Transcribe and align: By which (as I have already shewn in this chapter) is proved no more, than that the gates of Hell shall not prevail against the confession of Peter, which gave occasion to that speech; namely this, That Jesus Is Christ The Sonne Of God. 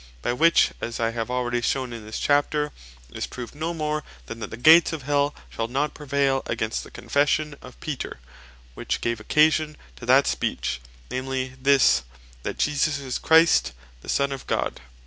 By 0.23 0.33
which 0.33 0.71
(as 0.81 0.99
I 0.99 1.11
have 1.11 1.29
already 1.29 1.61
shewn 1.61 1.93
in 1.93 2.03
this 2.07 2.17
chapter) 2.17 2.71
is 3.13 3.27
proved 3.27 3.53
no 3.53 3.71
more, 3.71 4.03
than 4.25 4.39
that 4.39 4.49
the 4.49 4.57
gates 4.57 4.93
of 4.93 5.03
Hell 5.03 5.35
shall 5.51 5.67
not 5.67 5.93
prevail 5.93 6.41
against 6.47 6.83
the 6.83 6.89
confession 6.89 7.55
of 7.61 7.79
Peter, 7.81 8.17
which 8.73 9.01
gave 9.01 9.19
occasion 9.19 9.77
to 9.97 10.07
that 10.07 10.25
speech; 10.25 10.81
namely 11.11 11.53
this, 11.61 12.01
That 12.41 12.57
Jesus 12.57 12.97
Is 12.97 13.19
Christ 13.19 13.73
The 14.01 14.09
Sonne 14.09 14.31
Of 14.31 14.47
God. 14.47 14.81